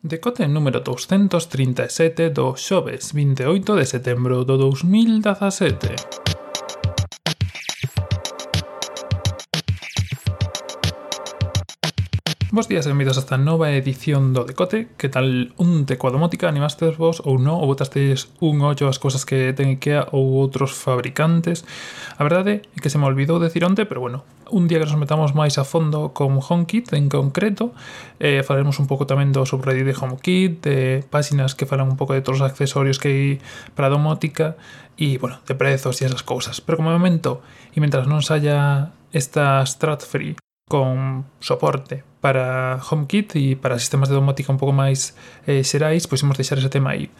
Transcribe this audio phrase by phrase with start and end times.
[0.00, 6.47] Decote número 237 do xoves 28 de setembro do 2017.
[12.50, 14.88] Bos días e benvidos a esta nova edición do Decote.
[14.96, 16.48] Que tal un teco domótica?
[16.48, 20.72] Animastes vos ou non Ou botastes un ollo ás cousas que ten IKEA ou outros
[20.72, 21.68] fabricantes?
[22.16, 24.96] A verdade é que se me olvidou decir onte Pero bueno, un día que nos
[24.96, 27.76] metamos máis a fondo con HomeKit en concreto
[28.16, 32.16] eh, Falaremos un pouco tamén do subreddit de HomeKit De páxinas que falan un pouco
[32.16, 33.26] de todos os accesorios que hai
[33.76, 34.56] para domótica
[34.96, 36.64] E bueno, de prezos e esas cousas.
[36.64, 37.44] Pero como momento,
[37.76, 44.16] e mentras non saia esta Strat Free con soporte para HomeKit e para sistemas de
[44.18, 45.14] domótica un pouco máis
[45.46, 47.10] eh, xerais, pois imos deixar ese tema aí.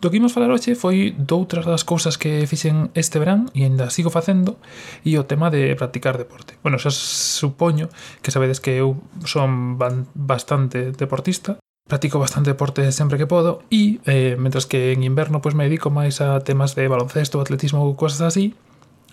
[0.00, 3.90] Do que imos falar hoxe foi doutras das cousas que fixen este verán e ainda
[3.90, 4.54] sigo facendo
[5.02, 6.54] e o tema de practicar deporte.
[6.62, 7.90] Bueno, xa supoño
[8.22, 9.74] que sabedes que eu son
[10.14, 11.58] bastante deportista,
[11.90, 15.90] practico bastante deporte sempre que podo e, eh, mentras que en inverno pois me dedico
[15.90, 18.54] máis a temas de baloncesto, atletismo ou cosas así,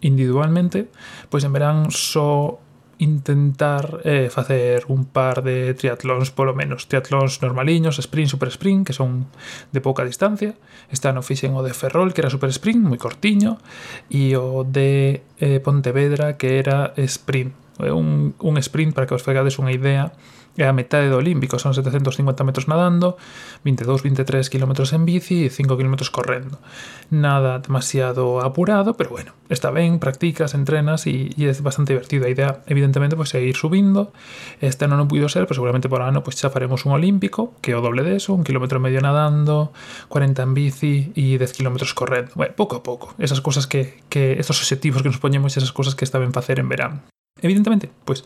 [0.05, 0.85] individualmente,
[1.33, 2.61] pois en verán só
[2.97, 8.93] intentar eh, facer un par de triatlóns polo menos, triatlóns normaliños, sprint, super sprint, que
[8.93, 9.27] son
[9.71, 10.55] de pouca distancia.
[10.91, 13.59] Este ano fixen o de Ferrol, que era super sprint, moi cortiño,
[14.07, 19.59] e o de eh, Pontevedra, que era sprint Un, un sprint, para que os fegades
[19.59, 20.15] unha idea,
[20.63, 23.19] a metade do Olímpico, son 750 metros nadando,
[23.67, 26.63] 22-23 km en bici e 5 km correndo.
[27.11, 32.23] Nada demasiado apurado, pero bueno, está ben, practicas, entrenas e, e é bastante divertido.
[32.23, 34.15] A idea, evidentemente, pois, é ir subindo.
[34.63, 37.75] Este ano non puido ser, pero seguramente por ano pois, xa faremos un Olímpico, que
[37.75, 39.75] o doble de eso, un kilómetro medio nadando,
[40.07, 42.31] 40 en bici e 10 km correndo.
[42.39, 45.99] Bueno, pouco a pouco, esas cosas que, que estos objetivos que nos poñemos, esas cosas
[45.99, 47.14] que está ben facer en verán.
[47.41, 48.23] Evidentemente, pues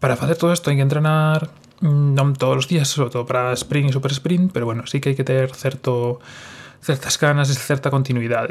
[0.00, 3.52] para hacer todo esto hay que entrenar mm, no todos los días, sobre todo para
[3.52, 7.90] sprint y super sprint, pero bueno, sí que hay que tener ciertas ganas y cierta
[7.90, 8.48] continuidad.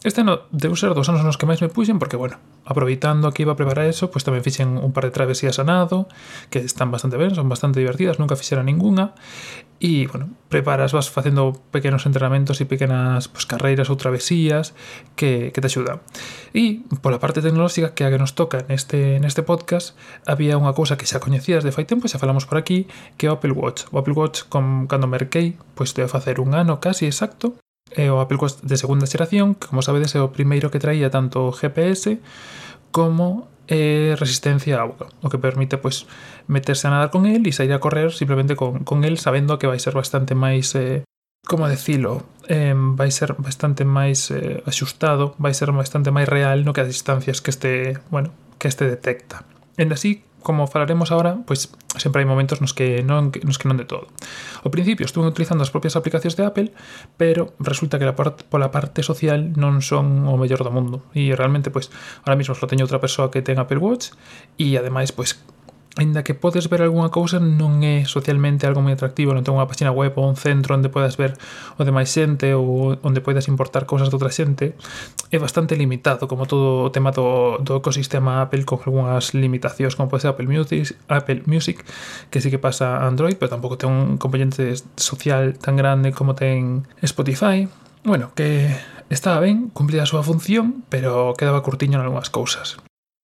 [0.00, 3.44] Este ano deu ser dos anos nos que máis me puxen porque, bueno, aproveitando que
[3.44, 6.08] iba a preparar eso, pois pues tamén fixen un par de travesías a nado
[6.48, 9.12] que están bastante ben, son bastante divertidas, nunca fixera ninguna
[9.76, 14.72] e, bueno, preparas, vas facendo pequenos entrenamentos e pequenas pues, carreiras ou travesías
[15.20, 16.00] que, que te axudan.
[16.56, 20.96] E, pola parte tecnolóxica que a que nos toca neste, neste podcast, había unha cousa
[20.96, 22.88] que xa coñecías de fai tempo, xa falamos por aquí,
[23.20, 23.84] que é Apple Watch.
[23.92, 27.60] O Apple Watch, com, cando merquei, pois debe facer un ano casi exacto,
[27.94, 31.10] é o Apple Watch de segunda xeración, que como sabedes é o primeiro que traía
[31.10, 32.18] tanto GPS
[32.90, 36.06] como eh, resistencia a auga, o que permite pois
[36.50, 39.70] meterse a nadar con el e sair a correr simplemente con, con el sabendo que
[39.70, 41.06] vai ser bastante máis eh,
[41.46, 46.74] como decilo, eh, vai ser bastante máis eh, axustado, vai ser bastante máis real no
[46.74, 49.42] que as distancias que este, bueno, que este detecta.
[49.78, 53.76] En así, como falaremos agora, pois sempre hai momentos nos que non nos que non
[53.76, 54.08] de todo.
[54.64, 56.68] Ao principio estuve utilizando as propias aplicacións de Apple,
[57.20, 61.04] pero resulta que la part, pola parte social non son o mellor do mundo.
[61.12, 61.92] E realmente, pois,
[62.24, 64.16] ahora mesmo só teño outra persoa que ten Apple Watch
[64.56, 65.38] e ademais, pois,
[65.96, 69.66] Ainda que podes ver algunha cousa non é socialmente algo moi atractivo Non ten unha
[69.66, 73.50] página web ou un centro onde podas ver o de máis xente Ou onde podas
[73.50, 74.78] importar cousas de outra xente
[75.34, 80.06] É bastante limitado como todo o tema do, do ecosistema Apple Con algunhas limitacións como
[80.06, 81.82] pode ser Apple Music, Apple Music
[82.30, 86.38] Que sí que pasa a Android Pero tampouco ten un componente social tan grande como
[86.38, 87.66] ten Spotify.
[88.06, 88.70] Bueno, que
[89.10, 92.78] estaba ben, cumplía a súa función Pero quedaba curtiño en algunhas cousas.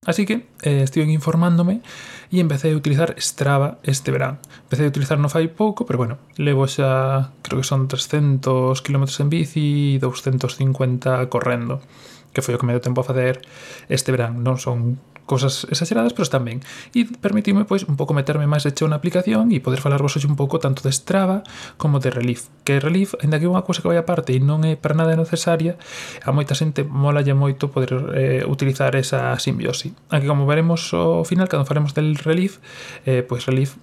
[0.06, 1.82] Así que eh, estive informándome
[2.30, 4.38] e empecé a utilizar Strava este verán.
[4.70, 9.04] Empecé a utilizar no fai pouco, pero bueno, levo xa, creo que son 300 km
[9.18, 11.82] en bici e 250 correndo,
[12.30, 13.42] que foi o que me deu tempo a facer
[13.90, 14.46] este verán.
[14.46, 16.62] Non son cosas exageradas, pero están ben.
[16.94, 20.30] E permitime pois un pouco meterme máis de cheo na aplicación e poder falarvos hoxe
[20.30, 21.42] un pouco tanto de Strava
[21.76, 22.48] como de Relief.
[22.62, 25.12] Que Relief, ainda que é unha cousa que vai aparte e non é para nada
[25.18, 25.76] necesaria,
[26.22, 29.92] a moita xente mola moito poder eh, utilizar esa simbiosi.
[30.08, 32.62] Aquí como veremos ao final cando faremos del Relief,
[33.04, 33.76] eh, pois Relief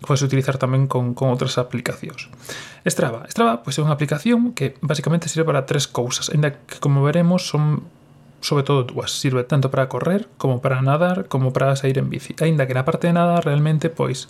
[0.00, 2.28] podes utilizar tamén con, con outras aplicacións.
[2.84, 3.24] Strava.
[3.32, 7.48] Strava pois, é unha aplicación que basicamente sirve para tres cousas, ainda que, como veremos,
[7.48, 7.84] son
[8.40, 12.34] sobre todo dúas, sirve tanto para correr como para nadar como para sair en bici.
[12.40, 14.28] Ainda que na parte de nadar realmente pois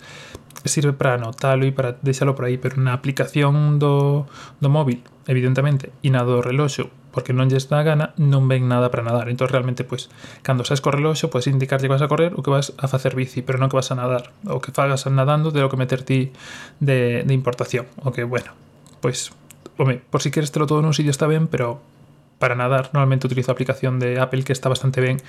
[0.65, 4.25] sirve para anotalo e para deixalo por aí, pero na aplicación do,
[4.59, 8.91] do móvil, evidentemente, e na do reloxo, porque non lles dá gana, non ven nada
[8.91, 9.31] para nadar.
[9.31, 10.11] Entón, realmente, pois,
[10.43, 13.15] cando saes co reloxo, podes indicar que vas a correr ou que vas a facer
[13.15, 14.33] bici, pero non que vas a nadar.
[14.49, 16.33] O que fagas nadando, de lo que meter ti
[16.81, 17.87] de, de importación.
[18.03, 18.53] O que, bueno,
[18.99, 19.31] pois,
[19.77, 21.79] home, por si queres telo todo nun sitio está ben, pero
[22.39, 22.89] para nadar.
[22.93, 25.21] Normalmente utilizo a aplicación de Apple que está bastante bien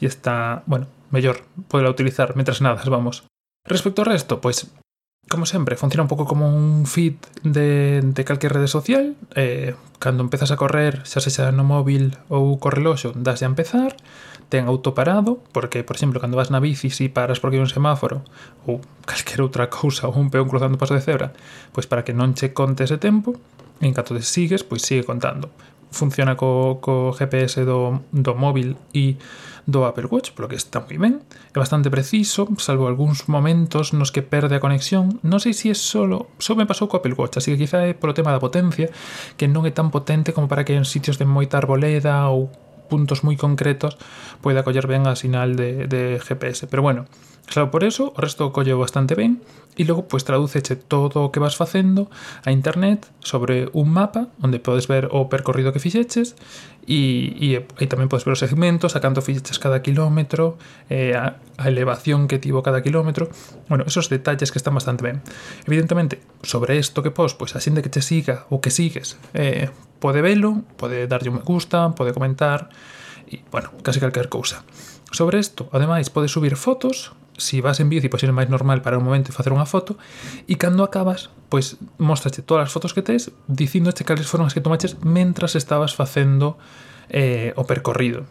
[0.00, 3.24] y está, bueno, mejor poderla utilizar mientras nadas, vamos.
[3.64, 4.70] Respecto al resto, pues
[5.28, 9.16] como siempre, funciona un poco como un feed de, de calquer rede social.
[9.34, 13.94] Eh, cando empezas a correr, xa sexa no móvil ou co reloxo, das a empezar.
[14.50, 18.26] Ten autoparado, porque, por exemplo, cando vas na bici, si paras porque hai un semáforo
[18.66, 21.32] ou calquer outra cousa ou un peón cruzando paso de cebra,
[21.72, 23.38] pois para que non che conte ese tempo,
[23.80, 25.48] en caso de sigues, pois sigue contando
[25.92, 29.16] funciona co, co GPS do, do móvil e
[29.66, 31.22] do Apple Watch, polo que está moi ben.
[31.54, 35.22] É bastante preciso, salvo algúns momentos nos que perde a conexión.
[35.22, 36.34] Non sei se é solo...
[36.42, 38.90] Só me pasou co Apple Watch, así que quizá é polo tema da potencia,
[39.38, 42.50] que non é tan potente como para que en sitios de moita arboleda ou
[42.90, 43.96] puntos moi concretos
[44.44, 46.66] poida coller ben a sinal de, de GPS.
[46.66, 47.06] Pero bueno,
[47.46, 49.42] Claro, por eso o resto colle bastante ben
[49.76, 52.12] e logo pois tradúceche todo o que vas facendo
[52.44, 56.36] a internet sobre un mapa onde podes ver o percorrido que fixeches
[56.86, 60.60] e, e, e tamén podes ver os segmentos, a canto fixeches cada kilómetro,
[60.92, 63.28] eh, a, a elevación que tivo cada kilómetro.
[63.68, 65.24] Bueno, esos detalles que están bastante ben.
[65.66, 69.68] Evidentemente, sobre isto que pos, pois a xente que te siga ou que sigues, eh,
[70.00, 72.68] pode velo, pode darlle un me gusta, pode comentar
[73.28, 74.64] e, bueno, case calquer cousa.
[75.12, 77.12] Sobre isto, ademais, podes subir fotos
[77.42, 79.98] si vas en bici, pois é máis normal para un momento facer unha foto
[80.46, 84.62] e cando acabas, pois mostraste todas as fotos que tes dicindoche cales foron as que
[84.62, 86.54] tomaches mentras estabas facendo
[87.10, 88.22] eh, o percorrido.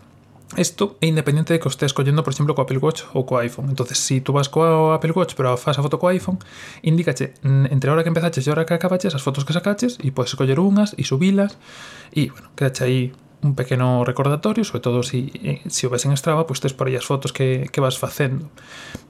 [0.58, 3.40] Isto é independente de que o estés collendo, por exemplo, co Apple Watch ou co
[3.40, 3.72] iPhone.
[3.72, 6.40] entonces se si tú vas co Apple Watch pero faz a foto co iPhone,
[6.84, 9.96] indícache entre a hora que empezaches e a hora que acabaches as fotos que sacaches
[10.04, 11.56] e podes coller unhas e subilas
[12.12, 13.02] e, bueno, quedache aí
[13.42, 16.74] un pequeno recordatorio, sobre todo se si, eh, si o ves en Strava, pois tes
[16.74, 18.50] por aí as fotos que, que vas facendo,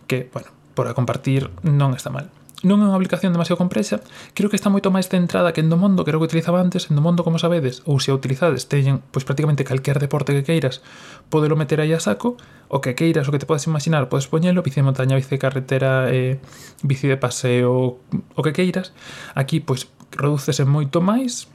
[0.07, 2.31] que, bueno, para compartir non está mal.
[2.61, 4.05] Non é unha aplicación demasiado complexa,
[4.37, 6.61] creo que está moito máis centrada que en do mundo, que era o que utilizaba
[6.61, 10.29] antes, en do mundo, como sabedes, ou se a utilizades, teñen pois prácticamente calquer deporte
[10.37, 10.85] que queiras,
[11.33, 12.37] podelo meter aí a saco,
[12.69, 15.41] o que queiras, o que te podes imaginar, podes poñelo, bici de montaña, bici de
[15.41, 16.37] carretera, eh,
[16.85, 18.93] bici de paseo, o que queiras.
[19.33, 21.49] Aquí, pois, reducese moito máis,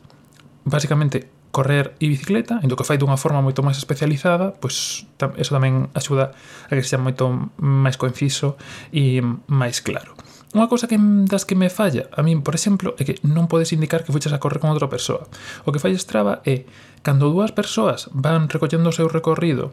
[0.66, 5.56] basicamente correr e bicicleta, indo que fai dunha forma moito máis especializada, pois tam, eso
[5.56, 6.36] tamén axuda
[6.68, 7.24] a que sea moito
[7.56, 8.60] máis conciso
[8.92, 10.12] e máis claro.
[10.52, 13.72] Unha cousa que das que me falla a min, por exemplo, é que non podes
[13.72, 15.24] indicar que fuches a correr con outra persoa.
[15.64, 16.68] O que falla Strava é
[17.00, 19.72] cando dúas persoas van recollendo o seu recorrido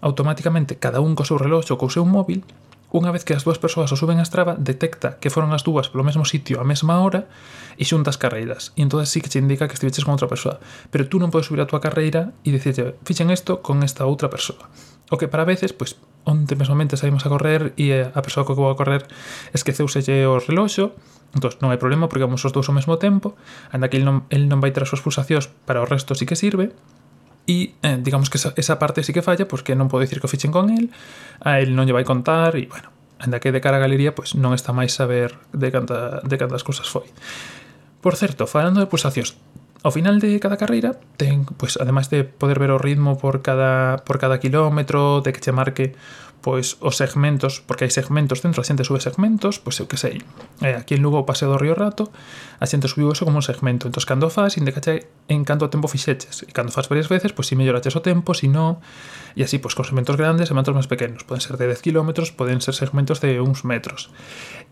[0.00, 2.40] automáticamente cada un co seu reloxo ou co seu móvil,
[2.88, 5.92] Unha vez que as dúas persoas o suben a Strava, detecta que foron as dúas
[5.92, 7.28] polo mesmo sitio a mesma hora
[7.76, 8.72] e xuntas carreiras.
[8.80, 10.56] E entón sí que che indica que estiveches con outra persoa.
[10.88, 14.32] Pero tú non podes subir a túa carreira e dicirlle, fixen isto con esta outra
[14.32, 14.72] persoa.
[15.12, 18.64] O que para veces, pois, onte mesmamente saímos a correr e a persoa co que
[18.64, 19.04] vou a correr
[19.52, 20.96] esqueceuselle o reloxo,
[21.36, 23.36] entón non hai problema porque vamos os dous ao mesmo tempo,
[23.68, 26.24] anda que el non, el non vai ter as súas pulsacións para o resto sí
[26.24, 26.72] que sirve,
[27.48, 30.28] e eh, digamos que esa, esa parte sí que falla, porque non podo dicir que
[30.28, 30.92] o fichen con el,
[31.40, 34.36] a el non lle vai contar e bueno, anda que de cara a galería pois
[34.36, 37.08] non está máis saber de canta, de cantas cousas foi.
[38.04, 39.40] Por certo, falando de pulsacións,
[39.80, 44.04] ao final de cada carreira ten, pois ademais de poder ver o ritmo por cada
[44.04, 45.96] por cada quilómetro, de que che marque
[46.40, 50.22] pois os segmentos, porque hai segmentos dentro, a xente sube segmentos, pois eu que sei,
[50.62, 52.10] eh, aquí en Lugo o paseo do Río Rato,
[52.58, 56.46] a xente subiu eso como un segmento, entón cando faz, indicache en canto tempo fixeches,
[56.46, 58.78] e cando faz varias veces, pois si melloraches o tempo, si non,
[59.34, 62.10] e así, pois con segmentos grandes e segmentos máis pequenos, poden ser de 10 km,
[62.34, 64.10] poden ser segmentos de uns metros.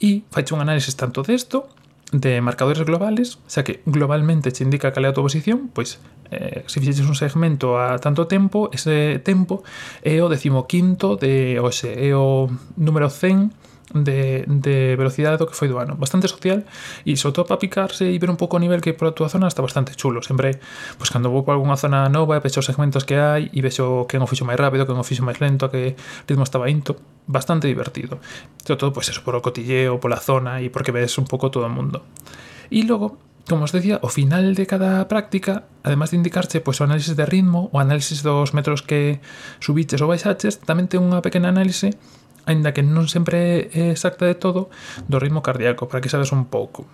[0.03, 4.95] E faixe un análisis tanto desto, de de marcadores globales, xa que globalmente che indica
[4.95, 5.99] cal é a tua posición, pois
[6.31, 9.67] eh, se fixeches un segmento a tanto tempo, ese tempo
[10.07, 12.47] é o decimoquinto de hoxe, é o
[12.79, 13.66] número 100
[14.05, 15.97] de, de velocidade do que foi do ano.
[15.97, 16.65] Bastante social
[17.05, 19.29] e sobre todo para picarse e ver un pouco o nivel que por a túa
[19.31, 20.21] zona está bastante chulo.
[20.21, 20.59] Sempre,
[20.99, 24.05] pois cando vou por algunha zona nova e vexo os segmentos que hai e vexo
[24.11, 26.97] quen o fixo máis rápido, quen o fixo máis lento, a que ritmo estaba into.
[27.27, 28.23] Bastante divertido.
[28.63, 31.67] Sobre todo, pois eso, por o cotilleo, pola zona e porque ves un pouco todo
[31.67, 32.07] o mundo.
[32.71, 36.85] E logo, como os decía, o final de cada práctica, además de indicarche pois, o
[36.85, 39.23] análisis de ritmo, o análisis dos metros que
[39.63, 41.95] subiches ou baixaches, tamén ten unha pequena análise
[42.47, 44.73] aínda que non sempre é exacta de todo,
[45.11, 46.87] do ritmo cardíaco, para que sabes un pouco.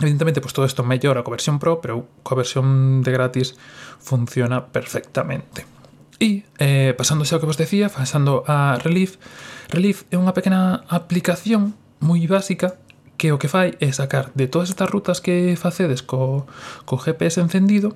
[0.00, 3.58] Evidentemente, pois todo isto mellora coa versión Pro, pero coa versión de gratis
[4.00, 5.68] funciona perfectamente.
[6.16, 9.20] E, eh, pasándose ao que vos decía, pasando a Relief,
[9.68, 12.80] Relief é unha pequena aplicación moi básica
[13.20, 16.48] que o que fai é sacar de todas estas rutas que facedes co,
[16.88, 17.92] co GPS encendido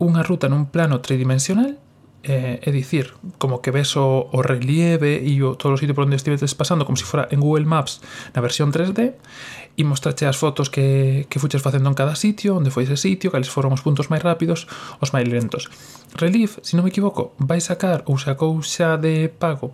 [0.00, 1.76] unha ruta nun plano tridimensional
[2.26, 6.10] Eh, é dicir, como que ves o, o relieve e o, todo o sitio por
[6.10, 8.02] onde estivetes pasando como se si fora en Google Maps
[8.34, 9.14] na versión 3D
[9.78, 13.30] e mostrache as fotos que, que fuches facendo en cada sitio, onde foi ese sitio,
[13.30, 14.66] cales foron os puntos máis rápidos,
[14.98, 15.70] os máis lentos.
[16.18, 19.70] Relief, se non me equivoco, vai sacar ou sacou xa de pago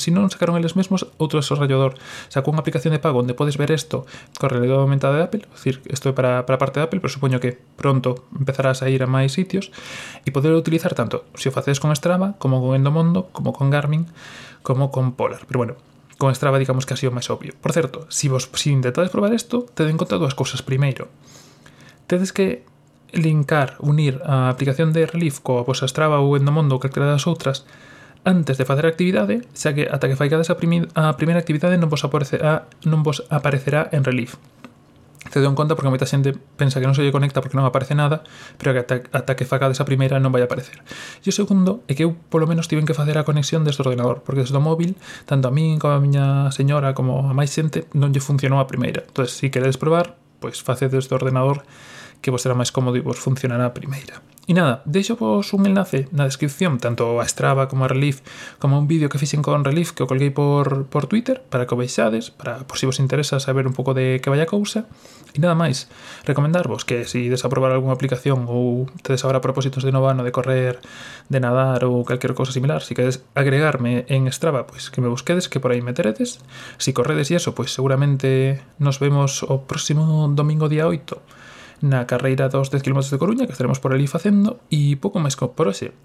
[0.00, 2.00] si non sacaron eles mesmos, outro desarrollador
[2.32, 4.08] sacou unha aplicación de pago onde podes ver isto
[4.40, 7.12] con realidade aumentada de Apple, decir, isto é para, para a parte de Apple, pero
[7.12, 9.68] supoño que pronto empezarás a ir a máis sitios
[10.24, 14.08] e poder utilizar tanto se o facedes con Strava, como con Endomondo, como con Garmin,
[14.64, 15.44] como con Polar.
[15.46, 15.74] Pero bueno,
[16.18, 17.56] con Strava digamos que ha sido máis obvio.
[17.60, 20.60] Por certo, se si vos si intentades probar isto, tede en conta dúas cousas.
[20.60, 21.08] Primeiro,
[22.06, 22.64] tedes que
[23.12, 27.66] linkar, unir a aplicación de Relief coa vosa Strava ou Endomondo ou calquera das outras
[28.24, 31.88] antes de facer a actividade, xa que ata que faigades a, a primeira actividade non
[31.88, 34.36] vos, aparecerá, non vos aparecerá en relief.
[35.30, 37.92] Te en conta porque moita xente pensa que non se lle conecta porque non aparece
[37.94, 38.24] nada,
[38.56, 40.80] pero que ata, ata que facades a primeira non vai aparecer.
[41.22, 43.86] E o segundo é que eu polo menos tiven que facer a conexión desde o
[43.86, 44.96] ordenador, porque desde o móvil,
[45.28, 48.66] tanto a min como a miña señora como a máis xente, non lle funcionou a
[48.66, 49.04] primeira.
[49.06, 51.62] Entón, se si queredes probar, pois facedes desde ordenador
[52.20, 54.20] que vos será máis cómodo e vos funcionará a primeira.
[54.50, 58.18] E nada, deixo vos un enlace na descripción tanto a Strava como a Relief
[58.58, 61.74] como un vídeo que fixen con Relief que o colguei por, por Twitter para que
[61.74, 64.90] o veixades para, por si vos interesa saber un pouco de que vai a cousa.
[65.30, 65.86] E nada máis,
[66.26, 70.34] recomendarvos que se si desaprobar algunha aplicación ou tedes agora propósitos de novo ano de
[70.34, 70.82] correr
[71.30, 75.46] de nadar ou calquer cousa similar si queres agregarme en Strava pois que me busquedes,
[75.46, 76.42] que por aí me teredes.
[76.74, 81.38] Si corredes e eso, pois seguramente nos vemos o próximo domingo día 8
[81.80, 85.36] na carreira dos 10 km de Coruña que estaremos por ali facendo e pouco máis
[85.36, 85.96] por hoxe.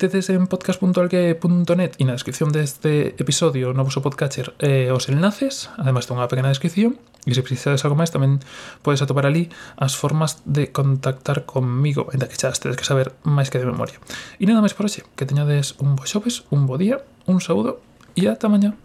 [0.00, 6.08] Tedes en podcast.algue.net e na descripción deste episodio no vosso podcatcher eh, os enlaces, ademais
[6.08, 6.96] de unha pequena descripción
[7.28, 8.40] e se precisades algo máis tamén
[8.80, 13.52] podes atopar ali as formas de contactar conmigo, ainda que xa tedes que saber máis
[13.52, 14.00] que de memoria.
[14.40, 17.84] E nada máis por hoxe, que teñades un bo xoves, un bo día, un saúdo
[18.16, 18.78] e ata mañá.